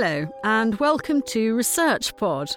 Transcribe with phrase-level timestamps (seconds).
[0.00, 2.56] Hello, and welcome to Research Pod.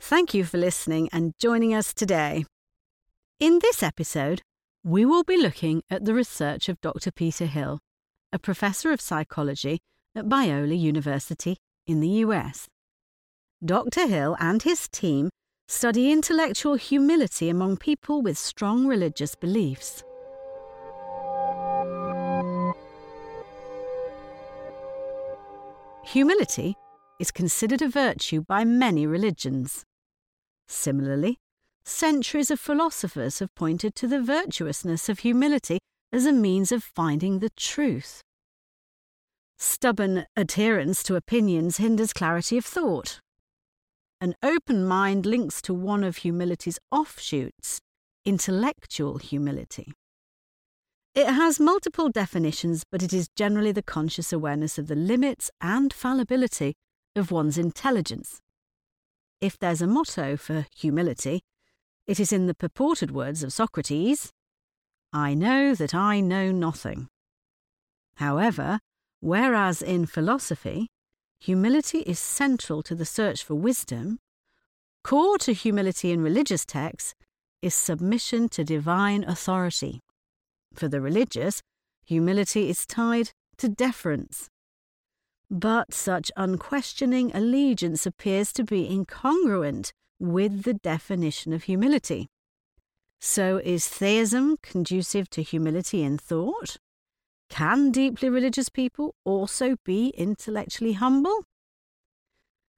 [0.00, 2.46] Thank you for listening and joining us today.
[3.38, 4.40] In this episode,
[4.82, 7.10] we will be looking at the research of Dr.
[7.10, 7.78] Peter Hill,
[8.32, 9.80] a professor of psychology
[10.14, 12.68] at Biola University in the US.
[13.62, 14.06] Dr.
[14.06, 15.28] Hill and his team
[15.68, 20.02] study intellectual humility among people with strong religious beliefs.
[26.06, 26.76] Humility
[27.18, 29.84] is considered a virtue by many religions.
[30.68, 31.38] Similarly,
[31.84, 35.80] centuries of philosophers have pointed to the virtuousness of humility
[36.12, 38.20] as a means of finding the truth.
[39.58, 43.18] Stubborn adherence to opinions hinders clarity of thought.
[44.20, 47.80] An open mind links to one of humility's offshoots,
[48.24, 49.92] intellectual humility.
[51.16, 55.90] It has multiple definitions, but it is generally the conscious awareness of the limits and
[55.90, 56.74] fallibility
[57.16, 58.42] of one's intelligence.
[59.40, 61.40] If there's a motto for humility,
[62.06, 64.30] it is in the purported words of Socrates
[65.10, 67.08] I know that I know nothing.
[68.16, 68.80] However,
[69.20, 70.88] whereas in philosophy,
[71.40, 74.18] humility is central to the search for wisdom,
[75.02, 77.14] core to humility in religious texts
[77.62, 80.02] is submission to divine authority.
[80.76, 81.62] For the religious,
[82.04, 84.50] humility is tied to deference.
[85.50, 92.28] But such unquestioning allegiance appears to be incongruent with the definition of humility.
[93.20, 96.76] So, is theism conducive to humility in thought?
[97.48, 101.44] Can deeply religious people also be intellectually humble?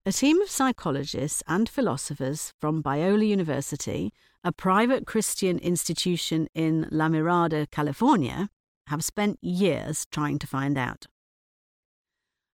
[0.09, 4.11] A team of psychologists and philosophers from Biola University
[4.43, 8.49] a private Christian institution in La Mirada, California,
[8.87, 11.09] have spent years trying to find out.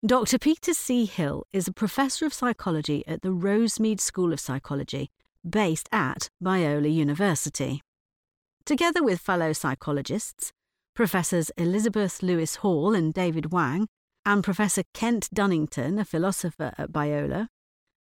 [0.05, 0.39] Dr.
[0.39, 1.03] Peter C.
[1.03, 5.11] Hill is a professor of psychology at the Rosemead School of Psychology,
[5.43, 7.81] based at Biola University.
[8.63, 10.53] Together with fellow psychologists,
[10.95, 13.89] Professors Elizabeth Lewis Hall and David Wang,
[14.25, 17.47] and Professor Kent Dunnington, a philosopher at Biola,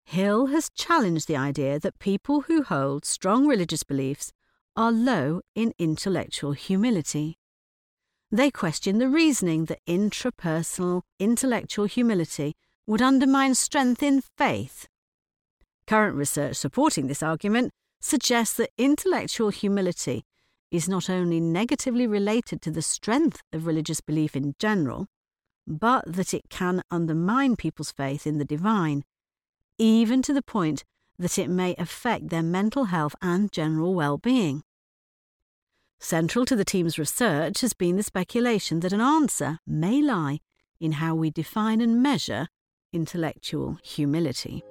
[0.06, 4.32] Hill has challenged the idea that people who hold strong religious beliefs
[4.76, 7.40] are low in intellectual humility.
[8.32, 12.56] They question the reasoning that intrapersonal intellectual humility
[12.86, 14.88] would undermine strength in faith.
[15.88, 20.24] Current research supporting this argument suggests that intellectual humility
[20.70, 25.08] is not only negatively related to the strength of religious belief in general,
[25.68, 29.04] but that it can undermine people's faith in the divine
[29.78, 30.84] even to the point
[31.18, 34.64] that it may affect their mental health and general well being.
[36.00, 40.40] Central to the team's research has been the speculation that an answer may lie
[40.80, 42.48] in how we define and measure
[42.92, 44.64] intellectual humility.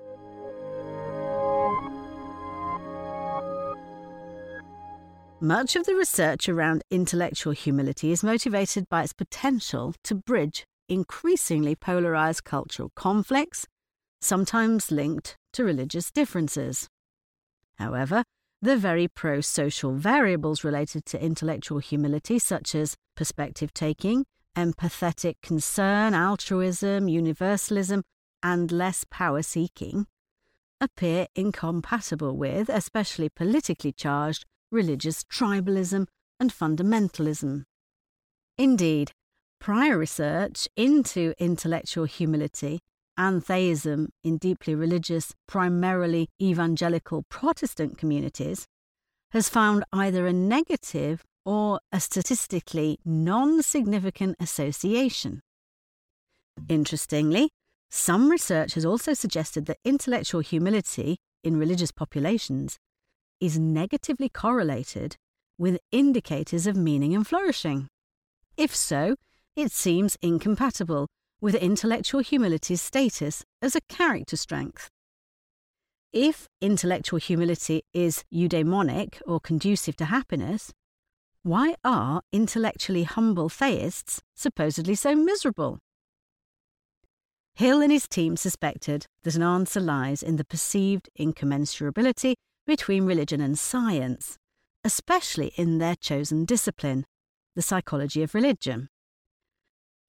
[5.40, 11.74] Much of the research around intellectual humility is motivated by its potential to bridge increasingly
[11.74, 13.66] polarized cultural conflicts
[14.20, 16.88] sometimes linked to religious differences.
[17.76, 18.24] However,
[18.62, 24.24] the very pro social variables related to intellectual humility, such as perspective taking,
[24.56, 28.02] empathetic concern, altruism, universalism,
[28.42, 30.06] and less power seeking,
[30.80, 36.06] appear incompatible with, especially politically charged, religious tribalism
[36.40, 37.64] and fundamentalism.
[38.56, 39.12] Indeed,
[39.64, 42.80] prior research into intellectual humility
[43.16, 48.66] and theism in deeply religious, primarily evangelical Protestant communities
[49.30, 55.40] has found either a negative or a statistically non significant association.
[56.68, 57.48] Interestingly,
[57.90, 62.76] some research has also suggested that intellectual humility in religious populations
[63.40, 65.16] is negatively correlated
[65.56, 67.88] with indicators of meaning and flourishing.
[68.58, 69.16] If so,
[69.56, 71.06] it seems incompatible
[71.40, 74.88] with intellectual humility's status as a character strength.
[76.12, 80.72] If intellectual humility is eudaimonic or conducive to happiness,
[81.42, 85.78] why are intellectually humble theists supposedly so miserable?
[87.54, 92.34] Hill and his team suspected that an answer lies in the perceived incommensurability
[92.66, 94.38] between religion and science,
[94.84, 97.04] especially in their chosen discipline,
[97.54, 98.88] the psychology of religion.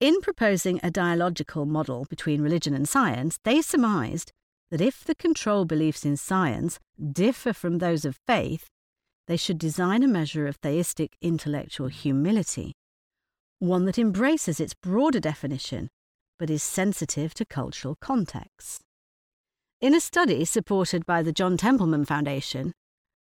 [0.01, 4.33] In proposing a dialogical model between religion and science, they surmised
[4.69, 6.80] that if the control beliefs in science
[7.13, 8.68] differ from those of faith,
[9.27, 12.74] they should design a measure of theistic intellectual humility,
[13.59, 15.88] one that embraces its broader definition
[16.38, 18.81] but is sensitive to cultural contexts.
[19.80, 22.74] In a study supported by the John Templeton Foundation,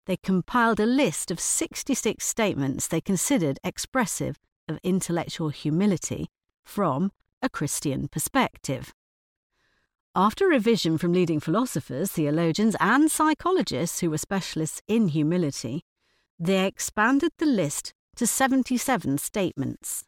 [0.06, 4.36] they compiled a list of 66 statements they considered expressive
[4.68, 6.28] of intellectual humility
[6.66, 8.92] from a Christian perspective.
[10.14, 15.82] After revision from leading philosophers, theologians, and psychologists who were specialists in humility,
[16.38, 20.04] they expanded the list to 77 statements.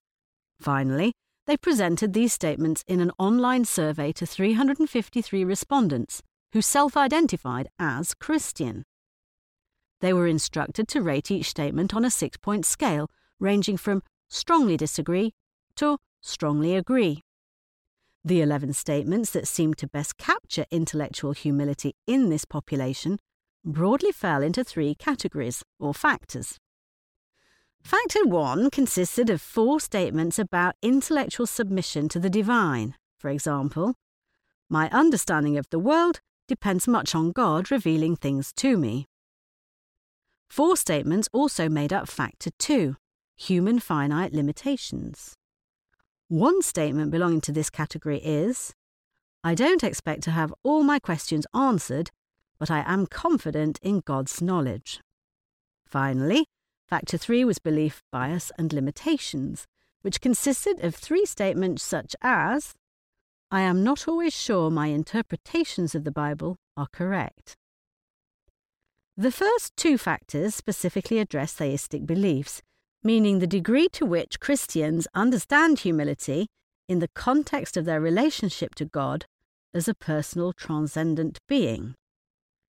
[0.60, 1.12] Finally,
[1.46, 6.22] they presented these statements in an online survey to 353 respondents
[6.52, 8.84] who self identified as Christian.
[10.00, 14.76] They were instructed to rate each statement on a six point scale, ranging from strongly
[14.76, 15.34] disagree
[15.76, 15.99] to
[16.29, 17.23] strongly agree.
[18.25, 23.19] The 11 statements that seemed to best capture intellectual humility in this population
[23.65, 26.59] broadly fell into three categories, or factors.
[27.83, 32.95] Factor 1 consisted of four statements about intellectual submission to the divine.
[33.19, 33.95] For example,
[34.69, 39.07] my understanding of the world depends much on God revealing things to me.
[40.51, 42.97] Four statements also made up Factor 2
[43.37, 45.38] human finite limitations.
[46.29, 48.75] One statement belonging to this category is
[49.43, 52.11] I don't expect to have all my questions answered,
[52.59, 55.01] but I am confident in God's knowledge.
[55.87, 56.45] Finally,
[56.87, 59.67] factor three was belief, bias, and limitations,
[60.03, 62.75] which consisted of three statements such as
[63.51, 67.57] I am not always sure my interpretations of the Bible are correct.
[69.17, 72.61] The first two factors specifically address theistic beliefs,
[73.08, 76.46] meaning the degree to which Christians understand humility
[76.90, 79.25] in the context of their relationship to God
[79.72, 81.94] as a personal transcendent being.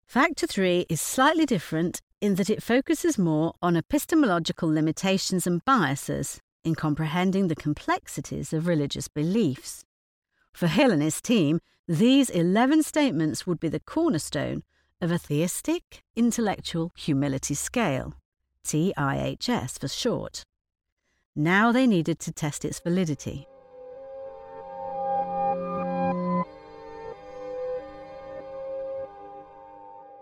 [0.07, 6.39] Factor 3 is slightly different in that it focuses more on epistemological limitations and biases
[6.63, 9.83] in comprehending the complexities of religious beliefs.
[10.53, 14.63] For Hill and his team, these 11 statements would be the cornerstone
[15.01, 18.13] of a theistic intellectual humility scale.
[18.63, 20.43] TIHS for short.
[21.35, 23.47] Now they needed to test its validity.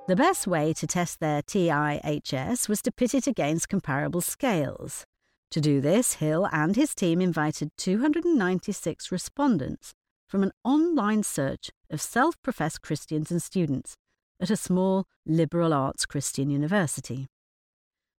[0.07, 5.05] The best way to test their TIHS was to pit it against comparable scales.
[5.51, 9.93] To do this, Hill and his team invited 296 respondents
[10.27, 13.95] from an online search of self professed Christians and students
[14.39, 17.27] at a small liberal arts Christian university.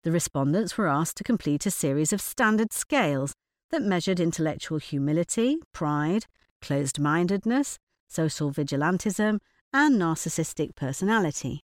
[0.08, 3.34] The respondents were asked to complete a series of standard scales
[3.72, 6.28] that measured intellectual humility, pride,
[6.62, 7.78] closed mindedness,
[8.08, 9.40] social vigilantism,
[9.74, 11.60] and narcissistic personality.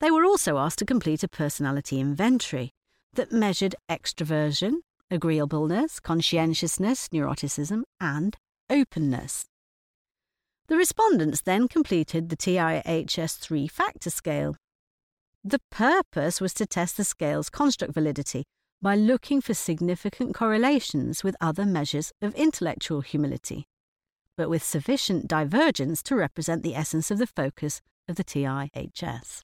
[0.00, 2.72] They were also asked to complete a personality inventory
[3.14, 8.36] that measured extroversion, agreeableness, conscientiousness, neuroticism, and
[8.68, 9.46] openness.
[10.68, 14.56] The respondents then completed the TIHS 3 factor scale,
[15.42, 18.44] the purpose was to test the scale's construct validity
[18.82, 23.66] by looking for significant correlations with other measures of intellectual humility,
[24.36, 29.42] but with sufficient divergence to represent the essence of the focus of the TIHS.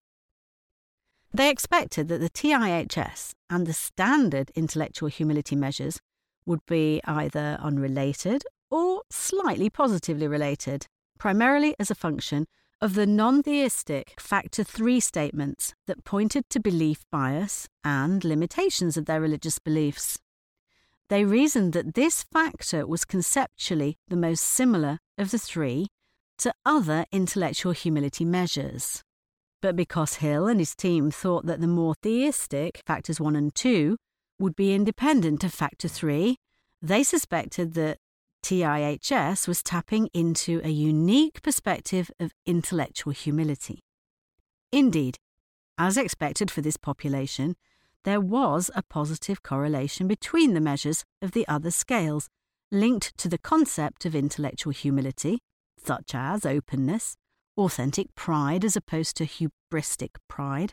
[1.32, 6.00] They expected that the TIHS and the standard intellectual humility measures
[6.46, 10.86] would be either unrelated or slightly positively related,
[11.19, 12.46] primarily as a function
[12.80, 19.06] of the non theistic Factor 3 statements that pointed to belief bias and limitations of
[19.06, 20.18] their religious beliefs.
[21.08, 25.86] They reasoned that this factor was conceptually the most similar of the three
[26.38, 29.02] to other intellectual humility measures.
[29.62, 33.96] But because Hill and his team thought that the more theistic factors 1 and 2
[34.38, 36.36] would be independent of factor 3,
[36.82, 37.98] they suspected that
[38.43, 43.81] TIHS was tapping into a unique perspective of intellectual humility.
[44.72, 45.19] Indeed,
[45.78, 47.56] as expected for this population,
[48.05, 52.28] there was a positive correlation between the measures of the other scales
[52.70, 55.40] linked to the concept of intellectual humility,
[55.84, 57.16] such as openness,
[57.56, 60.72] authentic pride as opposed to hubristic pride,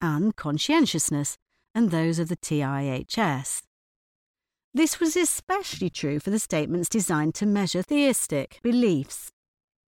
[0.00, 1.38] and conscientiousness,
[1.74, 3.62] and those of the TIHS.
[4.76, 9.30] This was especially true for the statements designed to measure theistic beliefs.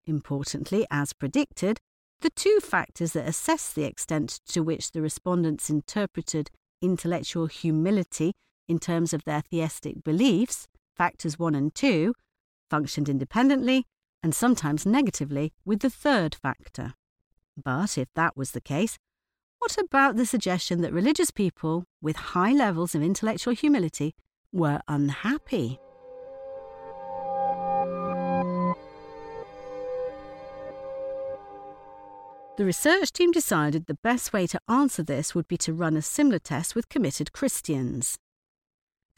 [0.04, 1.80] Importantly, as predicted,
[2.20, 8.32] the two factors that assess the extent to which the respondents interpreted intellectual humility
[8.68, 12.14] in terms of their theistic beliefs, factors 1 and 2,
[12.70, 13.86] functioned independently
[14.22, 16.94] and sometimes negatively with the third factor.
[17.56, 18.98] But if that was the case,
[19.58, 24.14] what about the suggestion that religious people with high levels of intellectual humility
[24.56, 25.78] were unhappy.
[32.56, 36.00] The research team decided the best way to answer this would be to run a
[36.00, 38.16] similar test with committed Christians.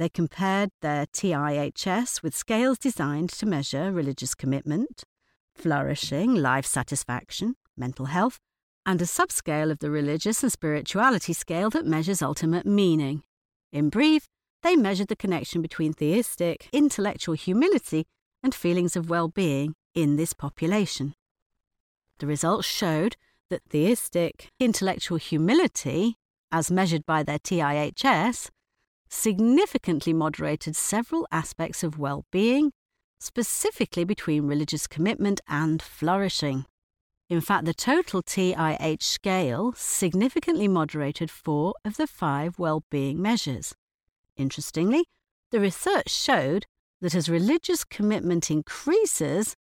[0.01, 5.05] They compared their TIHS with scales designed to measure religious commitment,
[5.55, 8.39] flourishing, life satisfaction, mental health,
[8.85, 13.23] and a subscale of the religious and spirituality scale that measures ultimate meaning.
[13.73, 14.27] In brief,
[14.63, 18.07] they measured the connection between theistic, intellectual humility
[18.43, 21.15] and feelings of well being in this population.
[22.19, 23.17] The results showed
[23.51, 26.17] that theistic, intellectual humility,
[26.51, 28.51] as measured by their TIHS,
[29.09, 32.73] significantly moderated several aspects of well being,
[33.19, 36.67] specifically between religious commitment and flourishing.
[37.29, 43.75] In fact, the total TIH scale significantly moderated four of the five well-being measures.
[44.39, 45.05] Interestingly,
[45.51, 46.65] the research showed
[47.01, 49.57] that as religious commitment increases,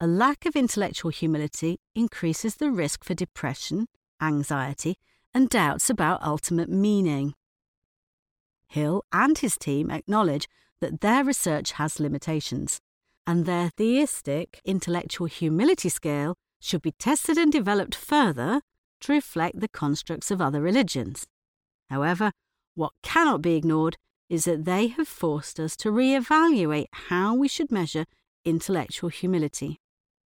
[0.00, 3.88] a lack of intellectual humility increases the risk for depression,
[4.20, 4.96] anxiety,
[5.34, 7.34] and doubts about ultimate meaning.
[8.68, 10.48] Hill and his team acknowledge
[10.80, 12.80] that their research has limitations,
[13.26, 18.60] and their theistic intellectual humility scale should be tested and developed further
[19.00, 21.26] to reflect the constructs of other religions.
[21.90, 22.32] However,
[22.74, 23.96] what cannot be ignored
[24.28, 28.06] is that they have forced us to re-evaluate how we should measure
[28.44, 29.78] intellectual humility.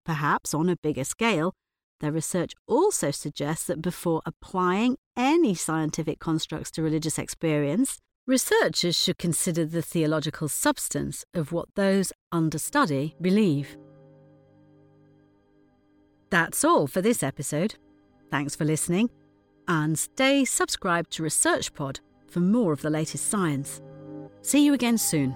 [0.06, 1.54] Perhaps on a bigger scale,
[2.00, 9.18] their research also suggests that before applying any scientific constructs to religious experience, researchers should
[9.18, 13.78] consider the theological substance of what those under study believe.
[16.30, 17.76] That's all for this episode.
[18.32, 19.10] Thanks for listening,
[19.68, 23.82] and stay subscribed to ResearchPod for more of the latest science.
[24.42, 25.36] See you again soon.